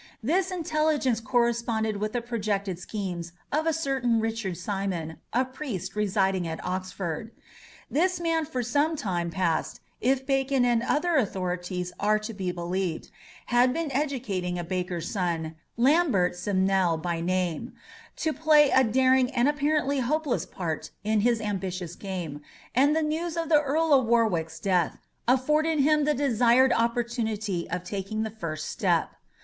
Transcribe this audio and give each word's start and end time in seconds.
This 0.23 0.49
intelligence 0.49 1.19
corresponded 1.19 1.97
with 1.97 2.13
the 2.13 2.21
projected 2.23 2.79
schemes 2.79 3.33
of 3.51 3.67
a 3.67 3.71
certain 3.71 4.19
Richard 4.19 4.57
Simon, 4.57 5.17
a 5.31 5.45
priest 5.45 5.95
residing 5.95 6.47
at 6.47 6.59
Oxford. 6.65 7.29
This 7.87 8.19
man 8.19 8.45
for 8.45 8.63
some 8.63 8.95
time 8.95 9.29
past, 9.29 9.79
if 10.01 10.25
Bacon 10.25 10.65
and 10.65 10.81
other 10.81 11.17
authorities 11.17 11.93
are 11.99 12.17
to 12.17 12.33
be 12.33 12.51
believed, 12.51 13.11
had 13.53 13.73
been 13.73 13.91
educating 13.91 14.57
a 14.57 14.63
baker's 14.63 15.07
son, 15.07 15.53
Lambert 15.77 16.35
Simnel 16.35 16.97
by 16.97 17.21
name, 17.21 17.71
to 18.15 18.33
play 18.33 18.71
a 18.71 18.83
daring 18.83 19.29
and 19.29 19.47
apparently 19.47 19.99
hopeless 19.99 20.47
part 20.47 20.89
in 21.03 21.19
his 21.21 21.39
ambitious 21.39 21.93
game, 21.95 22.41
and 22.73 22.95
the 22.95 23.03
news 23.03 23.37
of 23.37 23.49
the 23.49 23.61
Earl 23.61 23.93
of 23.93 24.07
Warwick's 24.07 24.59
death 24.59 24.97
afforded 25.27 25.77
him 25.81 26.05
the 26.05 26.15
desired 26.15 26.73
opportunity 26.73 27.69
of 27.69 27.83
taking 27.83 28.23
the 28.23 28.31
first 28.31 28.67
step. 28.67 29.11